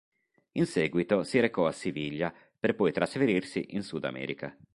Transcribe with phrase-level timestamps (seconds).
[0.53, 4.57] In seguito si recò a Siviglia per poi trasferirsi in sud America.